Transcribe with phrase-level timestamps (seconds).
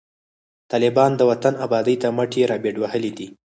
[0.71, 3.27] طالبان د وطن آبادۍ ته مټي رابډوهلي دي